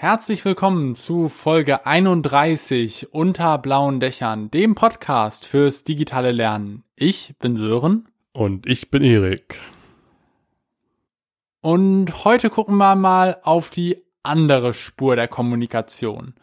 [0.00, 6.84] Herzlich willkommen zu Folge 31 unter blauen Dächern, dem Podcast fürs digitale Lernen.
[6.94, 8.06] Ich bin Sören.
[8.32, 9.58] Und ich bin Erik.
[11.62, 16.34] Und heute gucken wir mal auf die andere Spur der Kommunikation.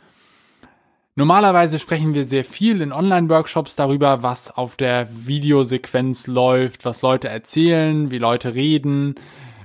[1.15, 7.29] Normalerweise sprechen wir sehr viel in Online-Workshops darüber, was auf der Videosequenz läuft, was Leute
[7.29, 9.15] erzählen, wie Leute reden,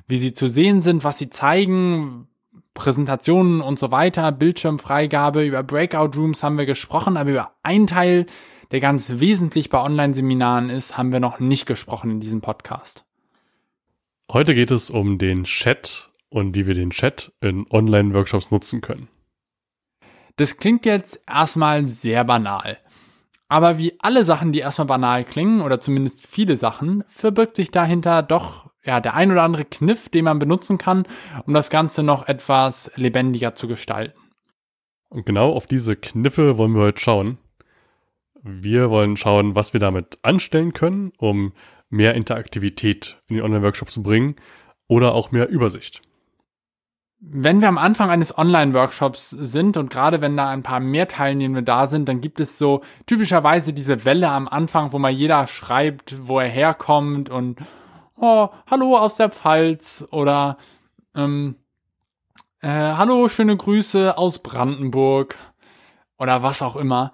[0.07, 2.29] wie sie zu sehen sind, was sie zeigen,
[2.81, 8.25] Präsentationen und so weiter, Bildschirmfreigabe, über Breakout Rooms haben wir gesprochen, aber über einen Teil,
[8.71, 13.05] der ganz wesentlich bei Online-Seminaren ist, haben wir noch nicht gesprochen in diesem Podcast.
[14.33, 19.09] Heute geht es um den Chat und wie wir den Chat in Online-Workshops nutzen können.
[20.37, 22.79] Das klingt jetzt erstmal sehr banal.
[23.49, 28.23] Aber wie alle Sachen, die erstmal banal klingen, oder zumindest viele Sachen, verbirgt sich dahinter
[28.23, 31.05] doch ja, der ein oder andere Kniff, den man benutzen kann,
[31.47, 34.19] um das Ganze noch etwas lebendiger zu gestalten.
[35.09, 37.39] Und genau auf diese Kniffe wollen wir heute schauen.
[38.43, 41.53] Wir wollen schauen, was wir damit anstellen können, um
[41.91, 44.37] mehr Interaktivität in den Online-Workshop zu bringen
[44.87, 46.01] oder auch mehr Übersicht.
[47.23, 51.63] Wenn wir am Anfang eines Online-Workshops sind und gerade wenn da ein paar mehr Teilnehmende
[51.63, 56.17] da sind, dann gibt es so typischerweise diese Welle am Anfang, wo mal jeder schreibt,
[56.27, 57.59] wo er herkommt und
[58.21, 60.59] oh, hallo aus der Pfalz oder
[61.15, 61.57] ähm,
[62.61, 65.39] äh, hallo, schöne Grüße aus Brandenburg
[66.19, 67.13] oder was auch immer.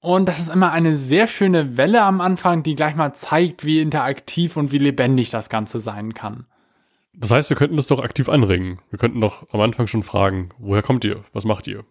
[0.00, 3.80] Und das ist immer eine sehr schöne Welle am Anfang, die gleich mal zeigt, wie
[3.80, 6.46] interaktiv und wie lebendig das Ganze sein kann.
[7.14, 8.80] Das heißt, wir könnten das doch aktiv anregen.
[8.90, 11.22] Wir könnten doch am Anfang schon fragen, woher kommt ihr?
[11.32, 11.84] Was macht ihr?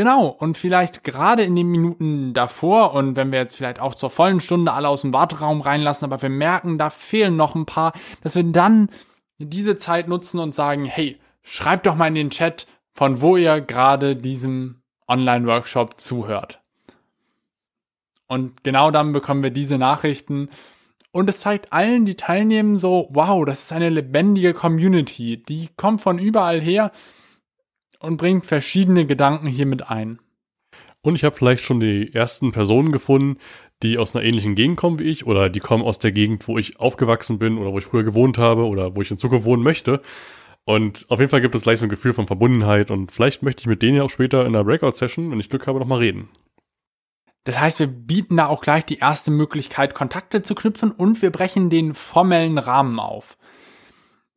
[0.00, 4.08] Genau, und vielleicht gerade in den Minuten davor und wenn wir jetzt vielleicht auch zur
[4.08, 7.92] vollen Stunde alle aus dem Warteraum reinlassen, aber wir merken, da fehlen noch ein paar,
[8.22, 8.88] dass wir dann
[9.36, 13.60] diese Zeit nutzen und sagen, hey, schreibt doch mal in den Chat, von wo ihr
[13.60, 16.60] gerade diesem Online-Workshop zuhört.
[18.26, 20.48] Und genau dann bekommen wir diese Nachrichten.
[21.12, 25.42] Und es zeigt allen, die teilnehmen, so, wow, das ist eine lebendige Community.
[25.42, 26.90] Die kommt von überall her
[28.00, 30.18] und bringt verschiedene Gedanken hier mit ein.
[31.02, 33.38] Und ich habe vielleicht schon die ersten Personen gefunden,
[33.82, 36.58] die aus einer ähnlichen Gegend kommen wie ich oder die kommen aus der Gegend, wo
[36.58, 39.62] ich aufgewachsen bin oder wo ich früher gewohnt habe oder wo ich in Zukunft wohnen
[39.62, 40.02] möchte.
[40.64, 43.62] Und auf jeden Fall gibt es gleich so ein Gefühl von Verbundenheit und vielleicht möchte
[43.62, 46.28] ich mit denen ja auch später in einer Breakout-Session, wenn ich Glück habe, nochmal reden.
[47.44, 51.30] Das heißt, wir bieten da auch gleich die erste Möglichkeit, Kontakte zu knüpfen und wir
[51.30, 53.38] brechen den formellen Rahmen auf.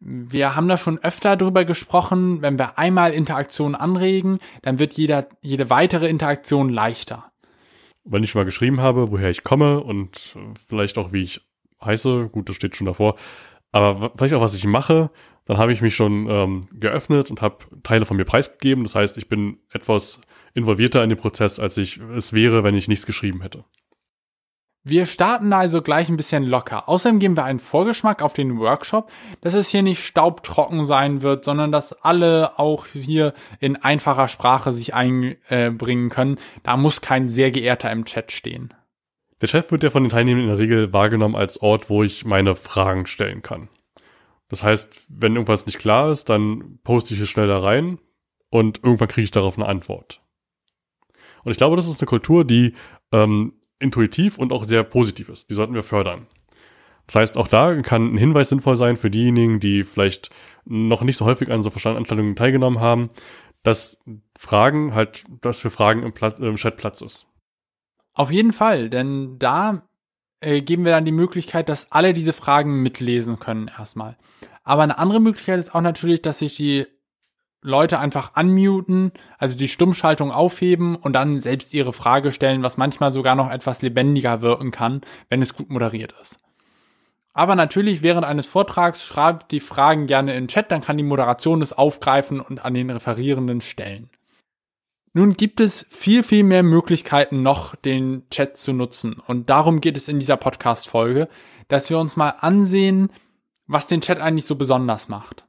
[0.05, 5.27] Wir haben da schon öfter drüber gesprochen, wenn wir einmal Interaktion anregen, dann wird jeder,
[5.41, 7.31] jede weitere Interaktion leichter.
[8.03, 10.35] Wenn ich schon mal geschrieben habe, woher ich komme und
[10.67, 11.41] vielleicht auch wie ich
[11.83, 13.15] heiße, gut, das steht schon davor,
[13.71, 15.09] aber vielleicht auch was ich mache,
[15.45, 18.83] dann habe ich mich schon ähm, geöffnet und habe Teile von mir preisgegeben.
[18.83, 20.21] Das heißt, ich bin etwas
[20.53, 23.63] involvierter in den Prozess, als ich es wäre, wenn ich nichts geschrieben hätte.
[24.85, 26.89] Wir starten also gleich ein bisschen locker.
[26.89, 31.45] Außerdem geben wir einen Vorgeschmack auf den Workshop, dass es hier nicht staubtrocken sein wird,
[31.45, 36.37] sondern dass alle auch hier in einfacher Sprache sich einbringen können.
[36.63, 38.73] Da muss kein sehr geehrter im Chat stehen.
[39.39, 42.25] Der Chat wird ja von den Teilnehmern in der Regel wahrgenommen als Ort, wo ich
[42.25, 43.69] meine Fragen stellen kann.
[44.49, 47.99] Das heißt, wenn irgendwas nicht klar ist, dann poste ich es schnell da rein
[48.49, 50.21] und irgendwann kriege ich darauf eine Antwort.
[51.45, 52.73] Und ich glaube, das ist eine Kultur, die
[53.13, 55.49] ähm, intuitiv und auch sehr positiv ist.
[55.49, 56.27] Die sollten wir fördern.
[57.07, 60.29] Das heißt, auch da kann ein Hinweis sinnvoll sein für diejenigen, die vielleicht
[60.65, 63.09] noch nicht so häufig an so Veranstaltungen teilgenommen haben,
[63.63, 63.97] dass
[64.37, 67.27] Fragen halt, dass für Fragen im, Platz, im Chat Platz ist.
[68.13, 69.87] Auf jeden Fall, denn da
[70.39, 74.17] äh, geben wir dann die Möglichkeit, dass alle diese Fragen mitlesen können erstmal.
[74.63, 76.85] Aber eine andere Möglichkeit ist auch natürlich, dass sich die
[77.63, 83.11] Leute einfach unmuten, also die Stummschaltung aufheben und dann selbst ihre Frage stellen, was manchmal
[83.11, 86.39] sogar noch etwas lebendiger wirken kann, wenn es gut moderiert ist.
[87.33, 91.03] Aber natürlich während eines Vortrags schreibt die Fragen gerne in den Chat, dann kann die
[91.03, 94.09] Moderation es aufgreifen und an den Referierenden stellen.
[95.13, 99.21] Nun gibt es viel, viel mehr Möglichkeiten noch, den Chat zu nutzen.
[99.25, 101.27] Und darum geht es in dieser Podcast-Folge,
[101.67, 103.09] dass wir uns mal ansehen,
[103.67, 105.45] was den Chat eigentlich so besonders macht.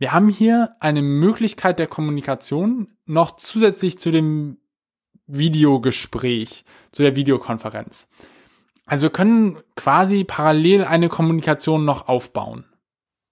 [0.00, 4.56] Wir haben hier eine Möglichkeit der Kommunikation noch zusätzlich zu dem
[5.26, 8.08] Videogespräch, zu der Videokonferenz.
[8.86, 12.64] Also wir können quasi parallel eine Kommunikation noch aufbauen.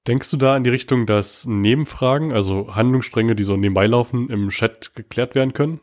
[0.06, 4.50] Denkst du da in die Richtung, dass Nebenfragen, also Handlungsstränge, die so nebenbei laufen, im
[4.50, 5.80] Chat geklärt werden können?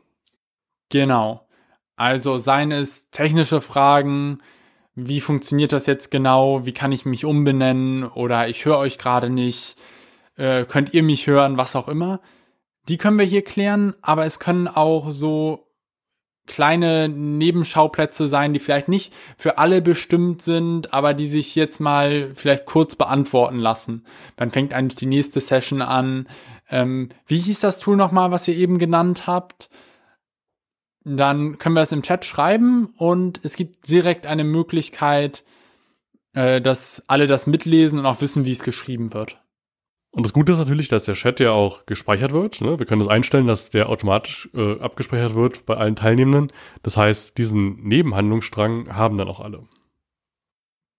[0.89, 1.47] Genau.
[1.95, 4.37] Also seien es technische Fragen,
[4.93, 9.31] wie funktioniert das jetzt genau, wie kann ich mich umbenennen oder ich höre euch gerade
[9.31, 9.77] nicht,
[10.37, 12.19] äh, könnt ihr mich hören, was auch immer.
[12.87, 15.65] Die können wir hier klären, aber es können auch so
[16.47, 22.31] kleine Nebenschauplätze sein, die vielleicht nicht für alle bestimmt sind, aber die sich jetzt mal
[22.35, 24.05] vielleicht kurz beantworten lassen.
[24.35, 26.27] Dann fängt eigentlich die nächste Session an.
[26.69, 29.69] Ähm, wie hieß das Tool nochmal, was ihr eben genannt habt?
[31.03, 35.43] Dann können wir es im Chat schreiben und es gibt direkt eine Möglichkeit,
[36.33, 39.39] äh, dass alle das mitlesen und auch wissen, wie es geschrieben wird.
[40.15, 42.61] Und das Gute ist natürlich, dass der Chat ja auch gespeichert wird.
[42.61, 42.79] Ne?
[42.79, 46.53] Wir können das einstellen, dass der automatisch äh, abgespeichert wird bei allen Teilnehmenden.
[46.83, 49.63] Das heißt, diesen Nebenhandlungsstrang haben dann auch alle.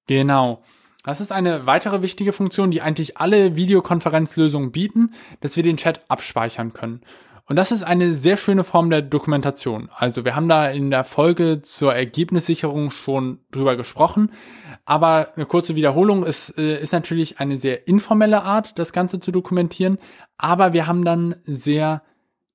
[0.07, 0.63] Genau.
[1.03, 6.03] Das ist eine weitere wichtige Funktion, die eigentlich alle Videokonferenzlösungen bieten, dass wir den Chat
[6.09, 7.01] abspeichern können.
[7.49, 9.89] Und das ist eine sehr schöne Form der Dokumentation.
[9.95, 14.31] Also wir haben da in der Folge zur Ergebnissicherung schon drüber gesprochen.
[14.87, 19.33] Aber eine kurze Wiederholung ist, äh, ist natürlich eine sehr informelle Art, das Ganze zu
[19.33, 19.99] dokumentieren.
[20.38, 22.03] Aber wir haben dann sehr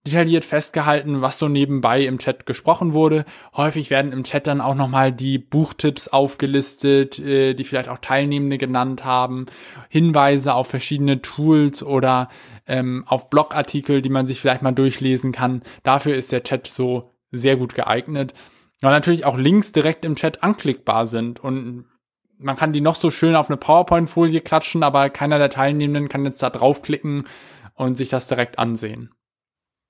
[0.07, 3.25] detailliert festgehalten, was so nebenbei im Chat gesprochen wurde.
[3.55, 8.57] Häufig werden im Chat dann auch nochmal die Buchtipps aufgelistet, äh, die vielleicht auch Teilnehmende
[8.57, 9.45] genannt haben,
[9.89, 12.29] Hinweise auf verschiedene Tools oder
[12.65, 15.61] ähm, auf Blogartikel, die man sich vielleicht mal durchlesen kann.
[15.83, 18.33] Dafür ist der Chat so sehr gut geeignet.
[18.79, 21.85] Weil natürlich auch Links direkt im Chat anklickbar sind und
[22.41, 26.25] man kann die noch so schön auf eine PowerPoint-Folie klatschen, aber keiner der Teilnehmenden kann
[26.25, 27.27] jetzt da draufklicken
[27.75, 29.11] und sich das direkt ansehen.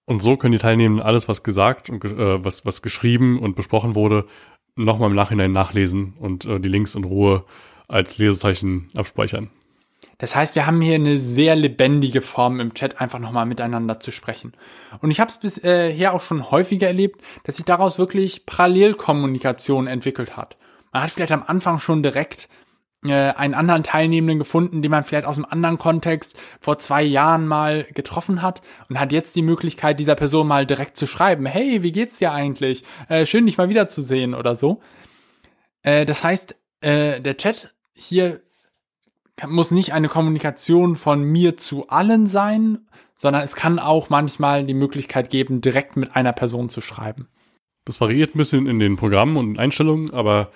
[0.06, 3.96] Und so können die Teilnehmenden alles, was gesagt und äh, was, was geschrieben und besprochen
[3.96, 4.26] wurde,
[4.76, 7.46] nochmal im Nachhinein nachlesen und äh, die Links in Ruhe
[7.88, 9.50] als Lesezeichen abspeichern.
[10.18, 14.12] Das heißt, wir haben hier eine sehr lebendige Form im Chat, einfach nochmal miteinander zu
[14.12, 14.54] sprechen.
[15.02, 20.38] Und ich habe es bisher auch schon häufiger erlebt, dass sich daraus wirklich Parallelkommunikation entwickelt
[20.38, 20.58] hat.
[20.92, 22.50] Man hat vielleicht am Anfang schon direkt
[23.04, 27.48] äh, einen anderen Teilnehmenden gefunden, den man vielleicht aus einem anderen Kontext vor zwei Jahren
[27.48, 31.84] mal getroffen hat und hat jetzt die Möglichkeit, dieser Person mal direkt zu schreiben, hey,
[31.84, 32.84] wie geht's dir eigentlich?
[33.10, 34.82] Äh, schön, dich mal wiederzusehen oder so.
[35.82, 38.42] Äh, das heißt, äh, der Chat hier
[39.48, 44.74] muss nicht eine Kommunikation von mir zu allen sein, sondern es kann auch manchmal die
[44.74, 47.28] Möglichkeit geben, direkt mit einer Person zu schreiben.
[47.86, 50.52] Das variiert ein bisschen in den Programmen und Einstellungen, aber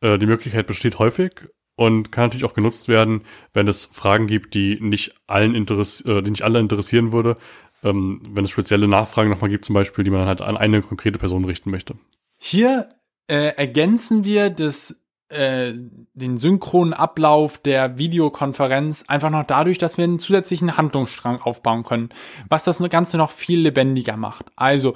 [0.00, 1.32] äh, die Möglichkeit besteht häufig
[1.76, 3.22] und kann natürlich auch genutzt werden,
[3.52, 7.36] wenn es Fragen gibt, die nicht allen interess äh, die nicht alle interessieren würde.
[7.84, 11.18] Ähm, wenn es spezielle Nachfragen nochmal gibt, zum Beispiel, die man halt an eine konkrete
[11.18, 11.94] Person richten möchte.
[12.36, 12.88] Hier
[13.28, 15.74] äh, ergänzen wir das äh,
[16.14, 22.08] den synchronen Ablauf der Videokonferenz einfach noch dadurch, dass wir einen zusätzlichen Handlungsstrang aufbauen können,
[22.48, 24.46] was das Ganze noch viel lebendiger macht.
[24.56, 24.94] Also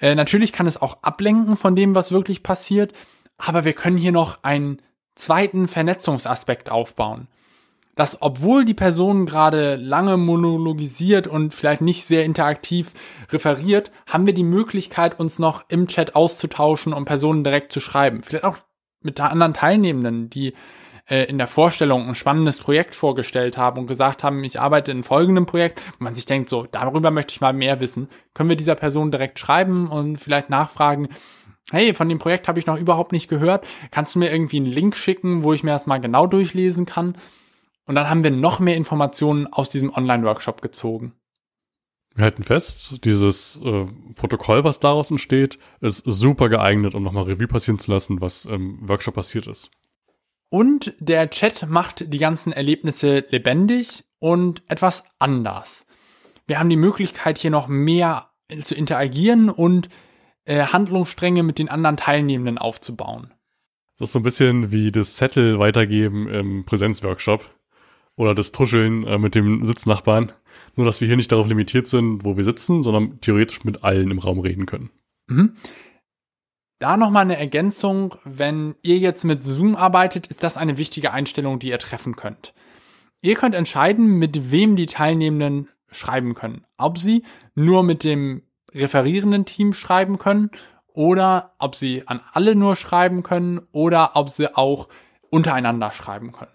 [0.00, 2.92] äh, natürlich kann es auch ablenken von dem, was wirklich passiert,
[3.38, 4.80] aber wir können hier noch einen
[5.14, 7.28] zweiten Vernetzungsaspekt aufbauen.
[7.94, 12.92] Dass obwohl die Person gerade lange monologisiert und vielleicht nicht sehr interaktiv
[13.30, 18.24] referiert, haben wir die Möglichkeit, uns noch im Chat auszutauschen und Personen direkt zu schreiben.
[18.24, 18.56] Vielleicht auch
[19.00, 20.54] mit anderen Teilnehmenden, die
[21.08, 25.02] äh, in der Vorstellung ein spannendes Projekt vorgestellt haben und gesagt haben, ich arbeite in
[25.02, 28.56] folgendem Projekt, wo man sich denkt, so, darüber möchte ich mal mehr wissen, können wir
[28.56, 31.08] dieser Person direkt schreiben und vielleicht nachfragen,
[31.74, 34.66] hey, von dem Projekt habe ich noch überhaupt nicht gehört, kannst du mir irgendwie einen
[34.66, 37.16] Link schicken, wo ich mir das mal genau durchlesen kann?
[37.86, 41.12] Und dann haben wir noch mehr Informationen aus diesem Online-Workshop gezogen.
[42.14, 47.48] Wir halten fest, dieses äh, Protokoll, was daraus entsteht, ist super geeignet, um nochmal Revue
[47.48, 49.70] passieren zu lassen, was im Workshop passiert ist.
[50.48, 55.86] Und der Chat macht die ganzen Erlebnisse lebendig und etwas anders.
[56.46, 58.30] Wir haben die Möglichkeit, hier noch mehr
[58.62, 59.88] zu interagieren und
[60.44, 63.32] äh, Handlungsstränge mit den anderen Teilnehmenden aufzubauen.
[63.98, 67.48] Das ist so ein bisschen wie das Zettel weitergeben im Präsenzworkshop
[68.16, 70.32] oder das Tuscheln äh, mit dem Sitznachbarn.
[70.76, 74.10] Nur, dass wir hier nicht darauf limitiert sind, wo wir sitzen, sondern theoretisch mit allen
[74.10, 74.90] im Raum reden können.
[75.28, 75.56] Mhm.
[76.80, 78.16] Da nochmal eine Ergänzung.
[78.24, 82.54] Wenn ihr jetzt mit Zoom arbeitet, ist das eine wichtige Einstellung, die ihr treffen könnt.
[83.22, 86.66] Ihr könnt entscheiden, mit wem die Teilnehmenden schreiben können.
[86.76, 87.22] Ob sie
[87.54, 88.42] nur mit dem
[88.74, 90.50] referierenden Team schreiben können
[90.92, 94.88] oder ob sie an alle nur schreiben können oder ob sie auch
[95.30, 96.52] untereinander schreiben können.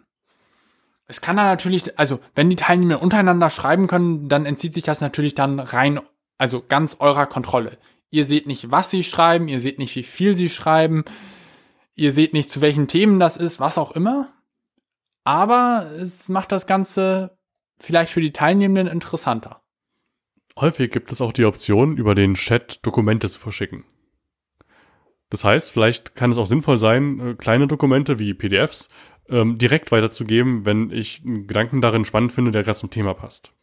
[1.08, 5.02] Es kann dann natürlich, also wenn die Teilnehmer untereinander schreiben können, dann entzieht sich das
[5.02, 6.00] natürlich dann rein,
[6.38, 7.78] also ganz eurer Kontrolle.
[8.12, 11.04] Ihr seht nicht, was sie schreiben, ihr seht nicht, wie viel sie schreiben,
[11.96, 14.32] ihr seht nicht, zu welchen Themen das ist, was auch immer.
[15.24, 17.38] Aber es macht das Ganze
[17.80, 19.62] vielleicht für die Teilnehmenden interessanter.
[20.60, 23.86] Häufig gibt es auch die Option, über den Chat Dokumente zu verschicken.
[25.30, 28.90] Das heißt, vielleicht kann es auch sinnvoll sein, äh, kleine Dokumente wie PDFs
[29.30, 33.54] ähm, direkt weiterzugeben, wenn ich einen Gedanken darin spannend finde, der gerade zum Thema passt.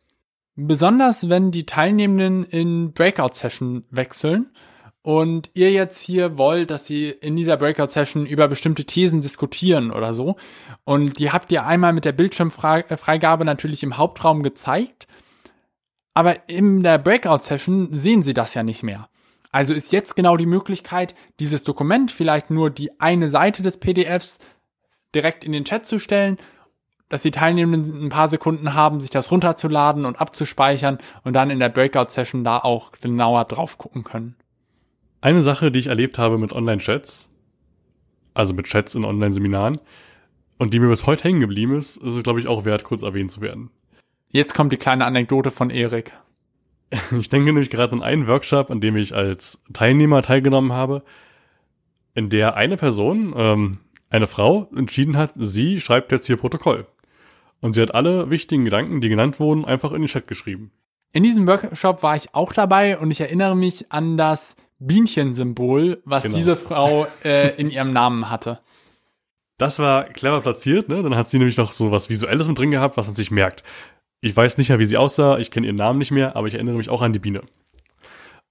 [0.54, 4.50] Besonders wenn die Teilnehmenden in Breakout-Session wechseln
[5.02, 10.14] und ihr jetzt hier wollt, dass sie in dieser Breakout-Session über bestimmte Thesen diskutieren oder
[10.14, 10.36] so.
[10.84, 15.06] Und die habt ihr einmal mit der Bildschirmfreigabe natürlich im Hauptraum gezeigt.
[16.16, 19.10] Aber in der Breakout-Session sehen sie das ja nicht mehr.
[19.52, 24.38] Also ist jetzt genau die Möglichkeit, dieses Dokument, vielleicht nur die eine Seite des PDFs,
[25.14, 26.38] direkt in den Chat zu stellen,
[27.10, 31.58] dass die Teilnehmenden ein paar Sekunden haben, sich das runterzuladen und abzuspeichern und dann in
[31.58, 34.36] der Breakout-Session da auch genauer drauf gucken können.
[35.20, 37.28] Eine Sache, die ich erlebt habe mit Online-Chats,
[38.32, 39.82] also mit Chats in Online-Seminaren,
[40.56, 43.02] und die mir bis heute hängen geblieben ist, ist es, glaube ich, auch wert, kurz
[43.02, 43.68] erwähnt zu werden.
[44.28, 46.12] Jetzt kommt die kleine Anekdote von Erik.
[47.18, 51.02] Ich denke nämlich gerade an einen Workshop, an dem ich als Teilnehmer teilgenommen habe,
[52.14, 53.78] in der eine Person, ähm,
[54.08, 56.86] eine Frau, entschieden hat, sie schreibt jetzt hier Protokoll.
[57.60, 60.70] Und sie hat alle wichtigen Gedanken, die genannt wurden, einfach in den Chat geschrieben.
[61.12, 66.24] In diesem Workshop war ich auch dabei und ich erinnere mich an das Bienchensymbol, was
[66.24, 66.36] genau.
[66.36, 68.60] diese Frau äh, in ihrem Namen hatte.
[69.58, 71.02] Das war clever platziert, ne?
[71.02, 73.62] Dann hat sie nämlich noch so was Visuelles mit drin gehabt, was man sich merkt.
[74.26, 76.54] Ich weiß nicht mehr, wie sie aussah, ich kenne ihren Namen nicht mehr, aber ich
[76.54, 77.42] erinnere mich auch an die Biene.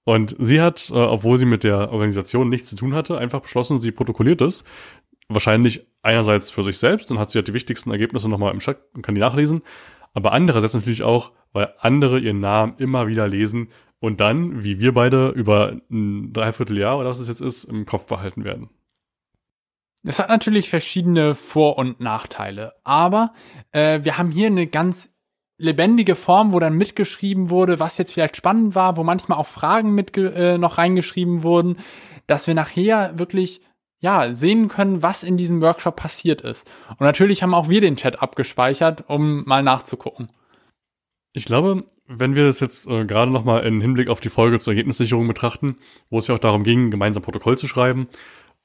[0.04, 3.82] Und sie hat, äh, obwohl sie mit der Organisation nichts zu tun hatte, einfach beschlossen,
[3.82, 4.64] sie protokolliert es.
[5.28, 8.78] Wahrscheinlich einerseits für sich selbst, dann hat sie halt die wichtigsten Ergebnisse nochmal im Chat
[8.94, 9.60] und kann die nachlesen.
[10.14, 13.68] Aber andererseits natürlich auch, weil andere ihren Namen immer wieder lesen
[13.98, 18.06] und dann, wie wir beide, über ein Dreivierteljahr oder was es jetzt ist, im Kopf
[18.06, 18.70] behalten werden.
[20.04, 23.34] Es hat natürlich verschiedene Vor- und Nachteile, aber
[23.72, 25.10] äh, wir haben hier eine ganz
[25.58, 29.94] lebendige Form, wo dann mitgeschrieben wurde, was jetzt vielleicht spannend war, wo manchmal auch Fragen
[29.94, 31.76] mit äh, noch reingeschrieben wurden,
[32.26, 33.62] dass wir nachher wirklich
[34.00, 36.68] ja sehen können, was in diesem Workshop passiert ist.
[36.90, 40.30] Und natürlich haben auch wir den Chat abgespeichert, um mal nachzugucken.
[41.32, 44.72] Ich glaube, wenn wir das jetzt äh, gerade nochmal in Hinblick auf die Folge zur
[44.72, 45.76] Ergebnissicherung betrachten,
[46.10, 48.08] wo es ja auch darum ging, gemeinsam Protokoll zu schreiben,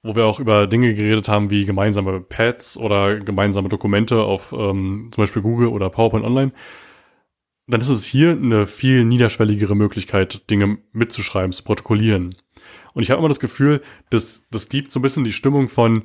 [0.04, 5.10] wo wir auch über Dinge geredet haben wie gemeinsame Pads oder gemeinsame Dokumente auf ähm,
[5.12, 6.52] zum Beispiel Google oder PowerPoint Online,
[7.68, 12.36] dann ist es hier eine viel niederschwelligere Möglichkeit, Dinge mitzuschreiben, zu protokollieren.
[12.94, 16.04] Und ich habe immer das Gefühl, dass das gibt so ein bisschen die Stimmung von,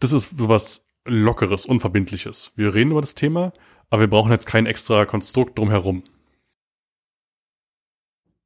[0.00, 2.52] das ist sowas Lockeres, Unverbindliches.
[2.56, 3.52] Wir reden über das Thema,
[3.90, 6.04] aber wir brauchen jetzt kein extra Konstrukt drumherum.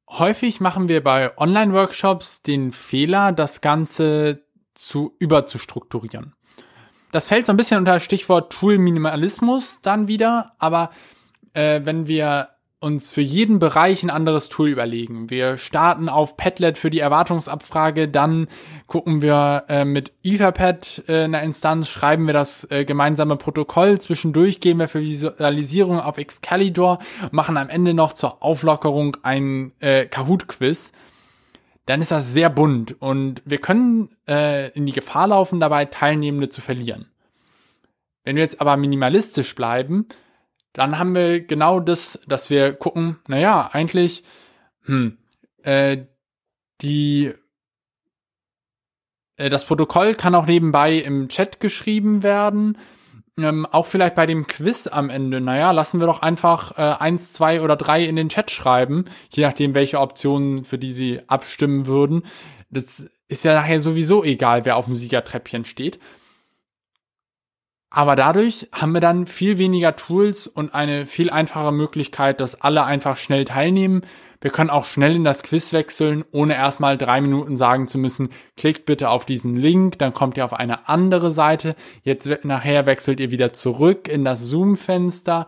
[0.09, 4.46] Häufig machen wir bei Online-Workshops den Fehler, das Ganze
[4.77, 6.33] zu überzustrukturieren.
[7.11, 10.91] Das fällt so ein bisschen unter Stichwort Tool-Minimalismus dann wieder, aber
[11.53, 15.31] äh, wenn wir uns für jeden Bereich ein anderes Tool überlegen.
[15.31, 18.47] Wir starten auf Padlet für die Erwartungsabfrage, dann
[18.85, 24.59] gucken wir äh, mit Etherpad äh, einer Instanz, schreiben wir das äh, gemeinsame Protokoll, zwischendurch
[24.59, 26.99] gehen wir für Visualisierung auf Excalibur,
[27.31, 30.91] machen am Ende noch zur Auflockerung ein äh, Kahoot-Quiz.
[31.87, 36.49] Dann ist das sehr bunt und wir können äh, in die Gefahr laufen, dabei Teilnehmende
[36.49, 37.07] zu verlieren.
[38.23, 40.05] Wenn wir jetzt aber minimalistisch bleiben,
[40.73, 44.25] dann haben wir genau das, dass wir gucken, naja, eigentlich,
[44.83, 45.17] hm,
[45.63, 45.99] äh,
[46.81, 47.33] die,
[49.37, 52.77] äh, das Protokoll kann auch nebenbei im Chat geschrieben werden.
[53.39, 57.33] Ähm, auch vielleicht bei dem Quiz am Ende, naja, lassen wir doch einfach äh, eins,
[57.33, 61.85] zwei oder drei in den Chat schreiben, je nachdem, welche Optionen, für die sie abstimmen
[61.85, 62.23] würden.
[62.71, 65.99] Das ist ja nachher sowieso egal, wer auf dem Siegertreppchen steht.
[67.89, 72.83] Aber dadurch haben wir dann viel weniger Tools und eine viel einfache Möglichkeit, dass alle
[72.83, 74.01] einfach schnell teilnehmen.
[74.39, 78.29] Wir können auch schnell in das Quiz wechseln, ohne erstmal drei Minuten sagen zu müssen,
[78.55, 81.75] klickt bitte auf diesen Link, dann kommt ihr auf eine andere Seite.
[82.03, 85.47] Jetzt nachher wechselt ihr wieder zurück in das Zoom-Fenster.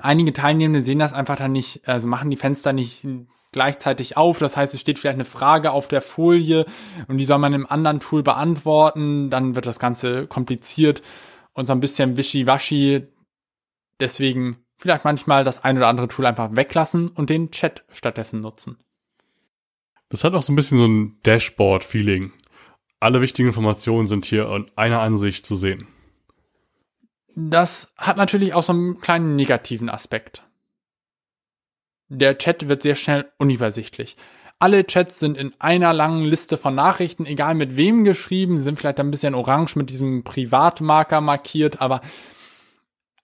[0.00, 3.06] Einige Teilnehmende sehen das einfach dann nicht, also machen die Fenster nicht
[3.52, 4.38] gleichzeitig auf.
[4.38, 6.66] Das heißt, es steht vielleicht eine Frage auf der Folie
[7.08, 9.30] und die soll man im anderen Tool beantworten.
[9.30, 11.02] Dann wird das Ganze kompliziert
[11.54, 13.06] und so ein bisschen wischiwaschi.
[14.00, 18.78] Deswegen vielleicht manchmal das ein oder andere Tool einfach weglassen und den Chat stattdessen nutzen.
[20.10, 22.32] Das hat auch so ein bisschen so ein Dashboard-Feeling.
[23.00, 25.88] Alle wichtigen Informationen sind hier in einer Ansicht zu sehen.
[27.34, 30.44] Das hat natürlich auch so einen kleinen negativen Aspekt
[32.08, 34.16] der Chat wird sehr schnell unübersichtlich.
[34.58, 39.00] Alle Chats sind in einer langen Liste von Nachrichten, egal mit wem geschrieben, sind vielleicht
[39.00, 42.00] ein bisschen orange mit diesem Privatmarker markiert, aber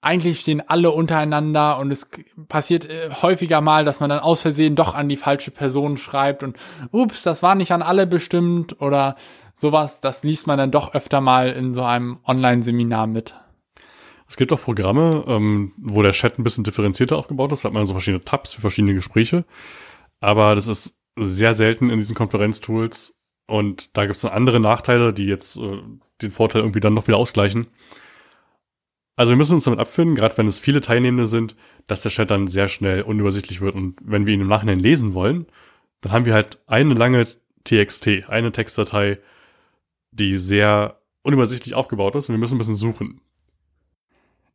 [0.02, 2.09] eigentlich stehen alle untereinander und es
[2.49, 6.42] passiert äh, häufiger mal, dass man dann aus Versehen doch an die falsche Person schreibt
[6.42, 6.57] und
[6.90, 9.16] ups, das war nicht an alle bestimmt oder
[9.54, 10.00] sowas.
[10.00, 13.35] Das liest man dann doch öfter mal in so einem Online-Seminar mit.
[14.26, 17.64] Es gibt auch Programme, ähm, wo der Chat ein bisschen differenzierter aufgebaut ist.
[17.64, 19.45] Da hat man so verschiedene Tabs für verschiedene Gespräche.
[20.21, 23.14] Aber das ist sehr selten in diesen Konferenztools.
[23.49, 25.78] Und da gibt es andere Nachteile, die jetzt äh,
[26.23, 27.66] den Vorteil irgendwie dann noch wieder ausgleichen.
[29.21, 31.55] Also wir müssen uns damit abfinden, gerade wenn es viele Teilnehmende sind,
[31.87, 33.75] dass der Chat dann sehr schnell unübersichtlich wird.
[33.75, 35.45] Und wenn wir ihn im Nachhinein lesen wollen,
[36.00, 37.27] dann haben wir halt eine lange
[37.65, 39.19] TXT, eine Textdatei,
[40.11, 43.21] die sehr unübersichtlich aufgebaut ist und wir müssen ein bisschen suchen.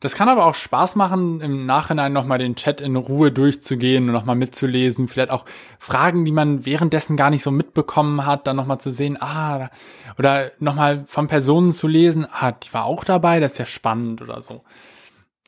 [0.06, 4.14] Das kann aber auch Spaß machen, im Nachhinein nochmal den Chat in Ruhe durchzugehen und
[4.14, 5.08] nochmal mitzulesen.
[5.08, 5.46] Vielleicht auch
[5.80, 9.72] Fragen, die man währenddessen gar nicht so mitbekommen hat, dann nochmal zu sehen, ah,
[10.20, 14.22] oder nochmal von Personen zu lesen, ah, die war auch dabei, das ist ja spannend
[14.22, 14.64] oder so.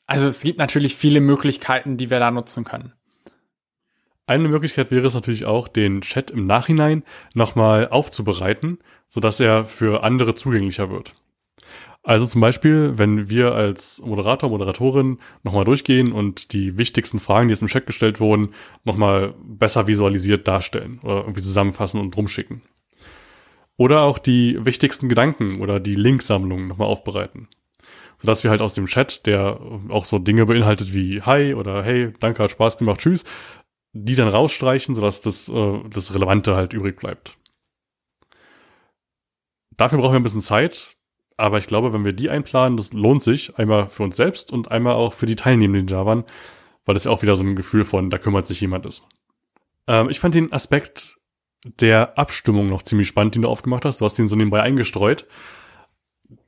[0.08, 2.94] Also es gibt natürlich viele Möglichkeiten, die wir da nutzen können.
[4.26, 7.04] Eine Möglichkeit wäre es natürlich auch, den Chat im Nachhinein
[7.36, 11.14] nochmal aufzubereiten, sodass er für andere zugänglicher wird.
[12.08, 17.52] Also zum Beispiel, wenn wir als Moderator, Moderatorin nochmal durchgehen und die wichtigsten Fragen, die
[17.52, 18.54] jetzt im Chat gestellt wurden,
[18.86, 22.62] nochmal besser visualisiert darstellen oder irgendwie zusammenfassen und rumschicken.
[23.76, 27.50] Oder auch die wichtigsten Gedanken oder die Linksammlungen nochmal aufbereiten.
[28.20, 29.60] Sodass wir halt aus dem Chat, der
[29.90, 33.26] auch so Dinge beinhaltet wie Hi oder Hey, danke, hat Spaß gemacht, tschüss,
[33.92, 37.38] die dann rausstreichen, sodass das, äh, das Relevante halt übrig bleibt.
[39.76, 40.97] Dafür brauchen wir ein bisschen Zeit,
[41.38, 44.72] aber ich glaube, wenn wir die einplanen, das lohnt sich einmal für uns selbst und
[44.72, 46.24] einmal auch für die Teilnehmenden, die da waren,
[46.86, 49.06] weil das ja auch wieder so ein Gefühl von, da kümmert sich jemand ist.
[49.88, 51.18] Ähm, ich fand den Aspekt
[51.80, 54.02] der Abstimmung noch ziemlich spannend, den du aufgemacht hast.
[54.02, 55.28] Du hast den so nebenbei eingestreut.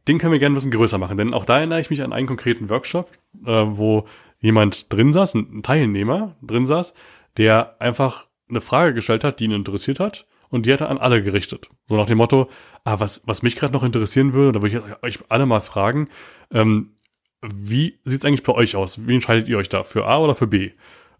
[0.07, 2.13] Den können wir gerne ein bisschen größer machen, denn auch da erinnere ich mich an
[2.13, 3.11] einen konkreten Workshop,
[3.45, 4.07] äh, wo
[4.39, 6.93] jemand drin saß, ein Teilnehmer drin saß,
[7.37, 10.97] der einfach eine Frage gestellt hat, die ihn interessiert hat und die hat er an
[10.97, 11.69] alle gerichtet.
[11.87, 12.49] So nach dem Motto,
[12.83, 16.09] ah, was, was mich gerade noch interessieren würde, da würde ich euch alle mal fragen,
[16.51, 16.95] ähm,
[17.41, 19.07] wie sieht's eigentlich bei euch aus?
[19.07, 19.83] Wie entscheidet ihr euch da?
[19.83, 20.71] Für A oder für B?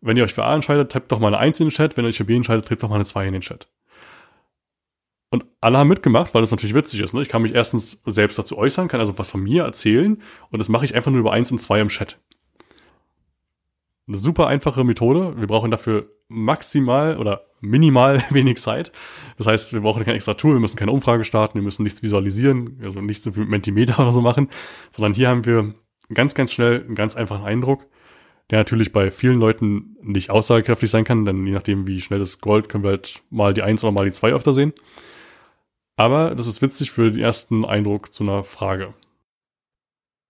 [0.01, 1.95] Wenn ihr euch für A entscheidet, tippt doch mal eine 1 in den Chat.
[1.95, 3.67] Wenn ihr euch für B entscheidet, tippt doch mal eine 2 in den Chat.
[5.29, 7.13] Und alle haben mitgemacht, weil das natürlich witzig ist.
[7.13, 7.21] Ne?
[7.21, 10.69] Ich kann mich erstens selbst dazu äußern, kann also was von mir erzählen und das
[10.69, 12.17] mache ich einfach nur über 1 und 2 im Chat.
[14.07, 15.37] Eine super einfache Methode.
[15.37, 18.91] Wir brauchen dafür maximal oder minimal wenig Zeit.
[19.37, 22.01] Das heißt, wir brauchen kein extra Tool, wir müssen keine Umfrage starten, wir müssen nichts
[22.01, 24.49] visualisieren, also nichts mit Mentimeter oder so machen,
[24.91, 25.73] sondern hier haben wir
[26.13, 27.85] ganz, ganz schnell einen ganz einfachen Eindruck,
[28.49, 32.31] der natürlich bei vielen Leuten nicht aussagekräftig sein kann, denn je nachdem, wie schnell das
[32.31, 34.73] scrollt, können wir halt mal die Eins oder mal die Zwei öfter sehen.
[35.97, 38.93] Aber das ist witzig für den ersten Eindruck zu einer Frage.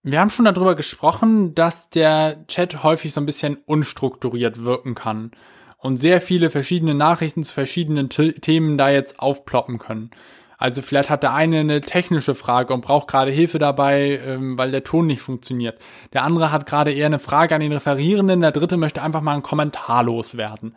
[0.02, 5.32] Wir haben schon darüber gesprochen, dass der Chat häufig so ein bisschen unstrukturiert wirken kann
[5.80, 10.12] und sehr viele verschiedene Nachrichten zu verschiedenen T Themen da jetzt aufploppen können.
[10.58, 14.72] Also vielleicht hat der eine eine technische Frage und braucht gerade Hilfe dabei, ähm, weil
[14.72, 15.82] der Ton nicht funktioniert.
[16.12, 19.34] Der andere hat gerade eher eine Frage an den Referierenden, der dritte möchte einfach mal
[19.34, 20.76] einen Kommentar loswerden.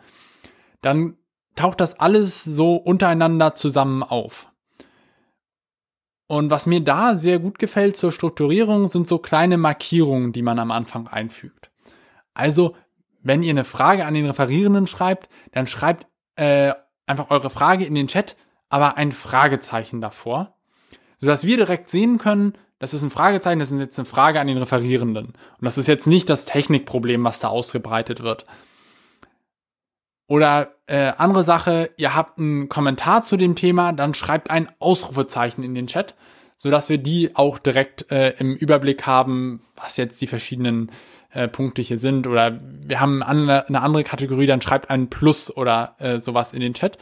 [0.81, 1.17] Dann
[1.57, 4.47] taucht das alles so untereinander zusammen auf.
[6.27, 10.59] Und was mir da sehr gut gefällt zur Strukturierung, sind so kleine Markierungen, die man
[10.59, 11.69] am Anfang einfügt.
[12.33, 12.75] Also,
[13.23, 16.73] wenn ihr eine Frage an den Referierenden schreibt, dann schreibt äh,
[17.05, 18.35] einfach eure Frage in den Chat,
[18.69, 20.55] aber ein Fragezeichen davor,
[21.19, 24.47] sodass wir direkt sehen können, das ist ein Fragezeichen, das ist jetzt eine Frage an
[24.47, 25.27] den Referierenden.
[25.27, 28.45] Und das ist jetzt nicht das Technikproblem, was da ausgebreitet wird.
[30.27, 35.63] Oder äh, andere Sache, ihr habt einen Kommentar zu dem Thema, dann schreibt ein Ausrufezeichen
[35.63, 36.15] in den Chat,
[36.57, 40.91] sodass wir die auch direkt äh, im Überblick haben, was jetzt die verschiedenen
[41.33, 42.27] äh, Punkte hier sind.
[42.27, 46.73] Oder wir haben eine, andere Kategorie, dann schreibt ein Plus oder äh, sowas in den
[46.73, 46.97] Chat,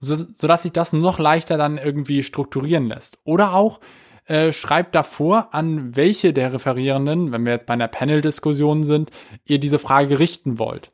[0.00, 3.18] so, sodass sich das noch leichter dann irgendwie strukturieren lässt.
[3.24, 3.80] Oder auch
[4.26, 9.10] äh, schreibt davor, an welche der Referierenden, wenn wir jetzt bei einer Panel-Diskussion sind,
[9.44, 10.90] ihr diese Frage richten wollt.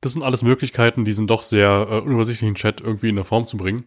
[0.00, 3.56] Das sind alles Möglichkeiten, diesen doch sehr äh, unübersichtlichen Chat irgendwie in der Form zu
[3.56, 3.86] bringen.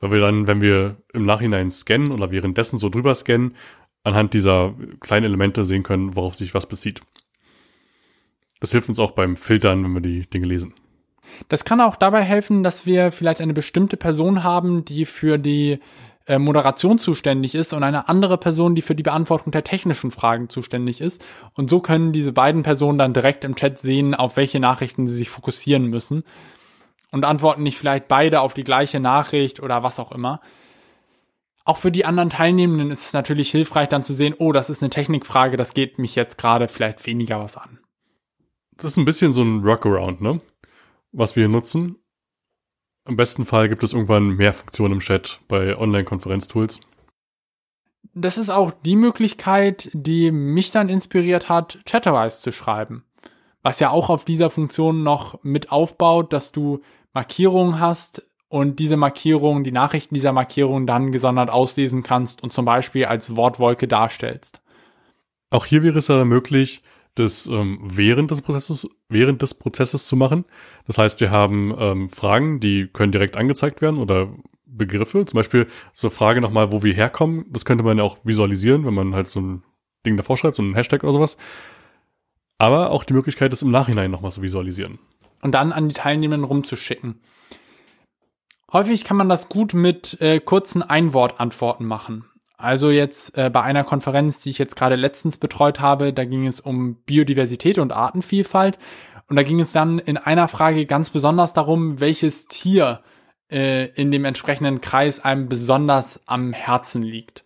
[0.00, 3.54] Weil wir dann, wenn wir im Nachhinein scannen oder währenddessen so drüber scannen,
[4.04, 7.00] anhand dieser kleinen Elemente sehen können, worauf sich was bezieht.
[8.60, 10.74] Das hilft uns auch beim Filtern, wenn wir die Dinge lesen.
[11.48, 15.80] Das kann auch dabei helfen, dass wir vielleicht eine bestimmte Person haben, die für die
[16.26, 20.48] äh, Moderation zuständig ist und eine andere Person, die für die Beantwortung der technischen Fragen
[20.48, 21.22] zuständig ist.
[21.54, 25.16] Und so können diese beiden Personen dann direkt im Chat sehen, auf welche Nachrichten sie
[25.16, 26.24] sich fokussieren müssen.
[27.10, 30.40] Und antworten nicht vielleicht beide auf die gleiche Nachricht oder was auch immer.
[31.64, 34.82] Auch für die anderen Teilnehmenden ist es natürlich hilfreich, dann zu sehen, oh, das ist
[34.82, 37.78] eine Technikfrage, das geht mich jetzt gerade vielleicht weniger was an.
[38.76, 40.38] Das ist ein bisschen so ein Workaround, ne?
[41.12, 41.96] Was wir nutzen.
[43.06, 46.80] Im besten Fall gibt es irgendwann mehr Funktionen im Chat bei Online-Konferenztools.
[48.14, 53.04] das ist auch die Möglichkeit, die mich dann inspiriert hat, Chatterwise zu schreiben.
[53.62, 56.80] Was ja auch auf dieser Funktion noch mit aufbaut, dass du
[57.14, 58.22] Markierungen hast
[58.54, 63.34] und diese Markierungen, die Nachrichten dieser Markierungen dann gesondert auslesen kannst und zum Beispiel als
[63.34, 64.62] Wortwolke darstellst.
[65.50, 66.80] Auch hier wäre es dann möglich,
[67.16, 70.44] das ähm, während des Prozesses während des Prozesses zu machen.
[70.86, 74.28] Das heißt, wir haben ähm, Fragen, die können direkt angezeigt werden oder
[74.66, 75.24] Begriffe.
[75.24, 77.46] Zum Beispiel so Frage nochmal, wo wir herkommen.
[77.50, 79.64] Das könnte man ja auch visualisieren, wenn man halt so ein
[80.06, 81.36] Ding davor schreibt, so ein Hashtag oder sowas.
[82.58, 85.00] Aber auch die Möglichkeit, das im Nachhinein nochmal zu visualisieren.
[85.42, 87.16] Und dann an die Teilnehmenden rumzuschicken.
[88.74, 92.24] Häufig kann man das gut mit äh, kurzen Einwortantworten machen.
[92.56, 96.44] Also jetzt äh, bei einer Konferenz, die ich jetzt gerade letztens betreut habe, da ging
[96.44, 98.80] es um Biodiversität und Artenvielfalt.
[99.28, 103.00] Und da ging es dann in einer Frage ganz besonders darum, welches Tier
[103.48, 107.43] äh, in dem entsprechenden Kreis einem besonders am Herzen liegt.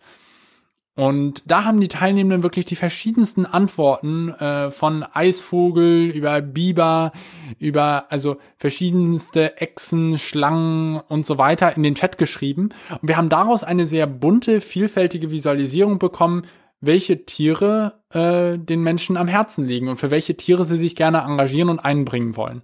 [0.99, 7.13] Und da haben die Teilnehmenden wirklich die verschiedensten Antworten äh, von Eisvogel über Biber,
[7.57, 12.71] über also verschiedenste Echsen, Schlangen und so weiter in den Chat geschrieben.
[13.01, 16.43] Und wir haben daraus eine sehr bunte, vielfältige Visualisierung bekommen,
[16.81, 21.19] welche Tiere äh, den Menschen am Herzen liegen und für welche Tiere sie sich gerne
[21.19, 22.61] engagieren und einbringen wollen.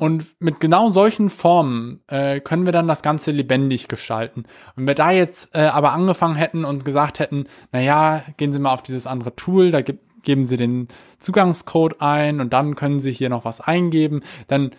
[0.00, 4.44] Und mit genau solchen Formen äh, können wir dann das Ganze lebendig gestalten.
[4.74, 8.60] Wenn wir da jetzt äh, aber angefangen hätten und gesagt hätten, na ja, gehen Sie
[8.60, 12.98] mal auf dieses andere Tool, da gibt, geben Sie den Zugangscode ein und dann können
[12.98, 14.70] Sie hier noch was eingeben, dann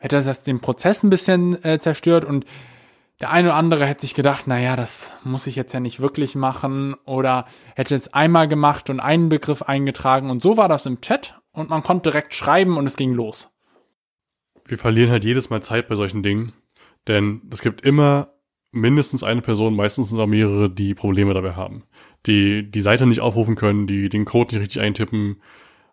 [0.00, 2.44] hätte das den Prozess ein bisschen äh, zerstört und
[3.20, 6.00] der eine oder andere hätte sich gedacht, na ja, das muss ich jetzt ja nicht
[6.00, 10.86] wirklich machen oder hätte es einmal gemacht und einen Begriff eingetragen und so war das
[10.86, 13.49] im Chat und man konnte direkt schreiben und es ging los
[14.70, 16.52] wir verlieren halt jedes Mal Zeit bei solchen Dingen,
[17.08, 18.34] denn es gibt immer
[18.72, 21.84] mindestens eine Person, meistens auch mehrere, die Probleme dabei haben,
[22.26, 25.42] die die Seite nicht aufrufen können, die den Code nicht richtig eintippen.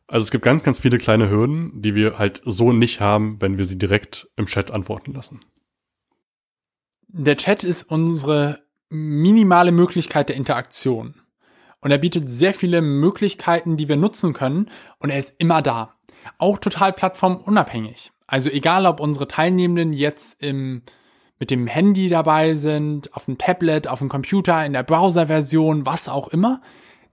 [0.07, 3.57] Also es gibt ganz, ganz viele kleine Hürden, die wir halt so nicht haben, wenn
[3.57, 5.41] wir sie direkt im Chat antworten lassen.
[7.07, 11.15] Der Chat ist unsere minimale Möglichkeit der Interaktion.
[11.81, 14.69] Und er bietet sehr viele Möglichkeiten, die wir nutzen können.
[14.99, 15.95] Und er ist immer da.
[16.37, 18.11] Auch total plattformunabhängig.
[18.27, 20.83] Also egal, ob unsere Teilnehmenden jetzt im,
[21.39, 26.09] mit dem Handy dabei sind, auf dem Tablet, auf dem Computer, in der Browser-Version, was
[26.09, 26.61] auch immer,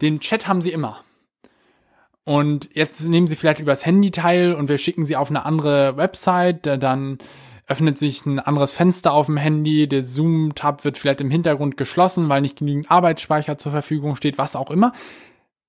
[0.03, 1.03] den Chat haben sie immer.
[2.25, 5.97] Und jetzt nehmen sie vielleicht übers Handy teil und wir schicken sie auf eine andere
[5.97, 7.19] Website, dann
[7.67, 12.29] öffnet sich ein anderes Fenster auf dem Handy, der Zoom-Tab wird vielleicht im Hintergrund geschlossen,
[12.29, 14.93] weil nicht genügend Arbeitsspeicher zur Verfügung steht, was auch immer.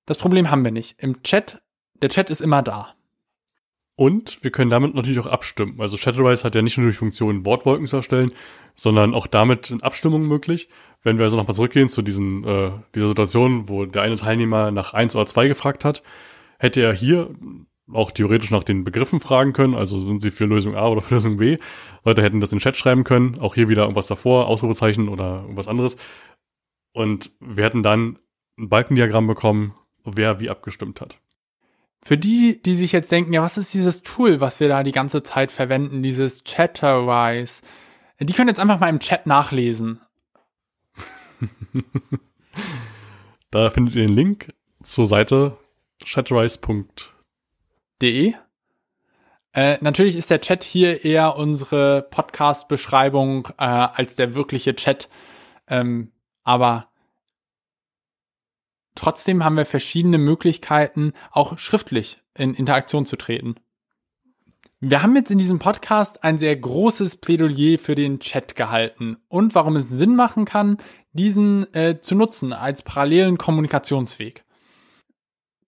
[0.06, 0.96] Das Problem haben wir nicht.
[0.98, 1.62] Im Chat,
[2.02, 2.94] der Chat ist immer da.
[3.96, 5.80] Und wir können damit natürlich auch abstimmen.
[5.80, 8.32] Also Chatterwise hat ja nicht nur die Funktion, Wortwolken zu erstellen,
[8.74, 10.68] sondern auch damit in Abstimmungen möglich.
[11.02, 14.92] Wenn wir also nochmal zurückgehen zu diesen, äh, dieser Situation, wo der eine Teilnehmer nach
[14.92, 16.02] eins oder zwei gefragt hat,
[16.58, 17.30] hätte er hier
[17.90, 21.14] auch theoretisch nach den Begriffen fragen können, also sind sie für Lösung A oder für
[21.14, 21.58] Lösung B.
[22.04, 25.42] Leute hätten das in den Chat schreiben können, auch hier wieder irgendwas davor, Ausrufezeichen oder
[25.42, 25.96] irgendwas anderes.
[26.92, 28.18] Und wir hätten dann
[28.58, 31.18] ein Balkendiagramm bekommen, wer wie abgestimmt hat.
[32.06, 34.92] Für die, die sich jetzt denken, ja, was ist dieses Tool, was wir da die
[34.92, 37.62] ganze Zeit verwenden, dieses Chatterwise?
[38.20, 40.00] Die können jetzt einfach mal im Chat nachlesen.
[43.50, 45.58] da findet ihr den Link zur Seite
[46.04, 48.34] chatterwise.de.
[49.52, 55.08] Äh, natürlich ist der Chat hier eher unsere Podcast-Beschreibung äh, als der wirkliche Chat.
[55.66, 56.12] Ähm,
[56.44, 56.86] aber
[58.96, 63.54] Trotzdem haben wir verschiedene Möglichkeiten, auch schriftlich in Interaktion zu treten.
[64.80, 69.54] Wir haben jetzt in diesem Podcast ein sehr großes Plädoyer für den Chat gehalten und
[69.54, 70.78] warum es Sinn machen kann,
[71.12, 74.44] diesen äh, zu nutzen als parallelen Kommunikationsweg.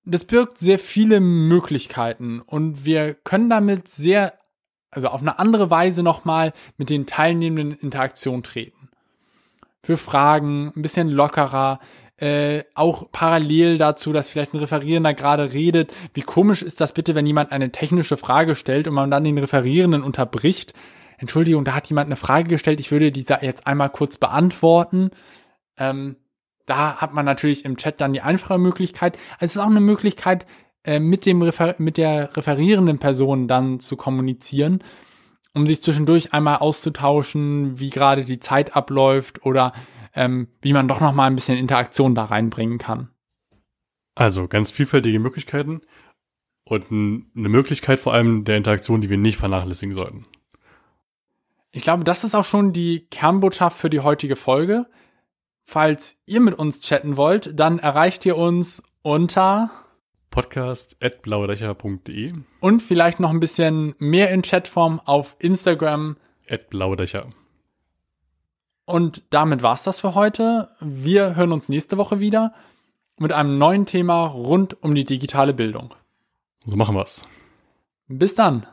[0.05, 4.38] Das birgt sehr viele Möglichkeiten und wir können damit sehr,
[4.91, 8.91] also auf eine andere Weise nochmal mit den Teilnehmenden in Interaktion treten.
[9.83, 11.81] Für Fragen, ein bisschen lockerer,
[12.18, 15.94] äh, auch parallel dazu, dass vielleicht ein Referierender gerade redet.
[16.14, 19.38] Wie komisch ist das bitte, wenn jemand eine technische Frage stellt und man dann den
[19.38, 20.74] Referierenden unterbricht?
[21.18, 25.11] Entschuldigung, da hat jemand eine Frage gestellt, ich würde diese jetzt einmal kurz beantworten.
[25.76, 26.16] Ähm,
[26.66, 29.16] da hat man natürlich im Chat dann die einfache Möglichkeit.
[29.35, 30.44] Also es ist auch eine Möglichkeit,
[30.85, 34.83] äh, mit, dem Refer mit der referierenden Person dann zu kommunizieren,
[35.54, 39.72] um sich zwischendurch einmal auszutauschen, wie gerade die Zeit abläuft oder
[40.18, 43.11] ähm, wie man doch noch mal ein bisschen Interaktion da reinbringen kann.
[44.14, 45.81] Also ganz vielfältige Möglichkeiten
[46.64, 50.24] und eine Möglichkeit vor allem der Interaktion, die wir nicht vernachlässigen sollten.
[51.70, 54.87] Ich glaube, das ist auch schon die Kernbotschaft für die heutige Folge.
[55.62, 59.70] Falls ihr mit uns chatten wollt, dann erreicht ihr uns unter
[60.31, 66.16] podcast.blaudächer.de und vielleicht noch ein bisschen mehr in Chatform auf Instagram.
[66.70, 67.28] Blaudächer.
[68.88, 70.70] Und damit war's das für heute.
[70.81, 72.55] Wir hören uns nächste Woche wieder
[73.18, 75.94] mit einem neuen Thema rund um die digitale Bildung.
[76.64, 77.29] So machen wir's.
[78.07, 78.66] Bis dann.